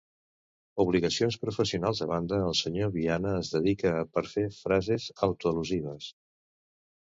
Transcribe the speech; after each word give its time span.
Obligacions 0.83 1.35
professionals 1.43 2.01
a 2.05 2.07
banda, 2.11 2.39
el 2.45 2.57
senyor 2.61 2.89
Viana 2.95 3.35
es 3.43 3.51
dedica 3.57 3.93
a 3.99 4.09
perfer 4.17 4.47
frases 4.63 5.07
autoal·lusives. 5.29 6.11